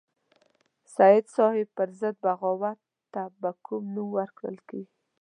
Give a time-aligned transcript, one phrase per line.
[0.03, 0.03] د
[0.97, 2.79] سید صاحب پر ضد بغاوت
[3.13, 4.93] ته به کوم نوم ورکول کېږي.